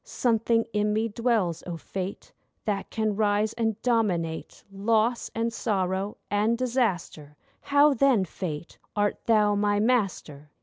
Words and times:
Something 0.03 0.65
in 0.73 0.93
me 0.93 1.09
dwells, 1.09 1.61
O 1.67 1.77
Fate, 1.77 2.33
That 2.65 2.89
can 2.89 3.15
rise 3.15 3.53
and 3.53 3.79
dominate 3.83 4.63
Loss, 4.71 5.29
and 5.35 5.53
sorrow, 5.53 6.17
and 6.31 6.57
disaster,— 6.57 7.37
How, 7.61 7.93
then, 7.93 8.25
Fate, 8.25 8.79
art 8.95 9.23
thou 9.27 9.53
my 9.53 9.79
master? 9.79 10.49